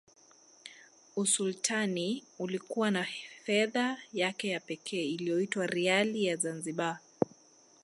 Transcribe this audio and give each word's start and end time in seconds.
Usultani 1.15 2.23
ulikuwa 2.39 2.91
na 2.91 3.07
fedha 3.45 3.97
yake 4.13 4.47
ya 4.49 4.59
pekee 4.59 5.05
iliyoitwa 5.05 5.67
Riali 5.67 6.25
ya 6.25 6.35
Zanzibar 6.35 6.99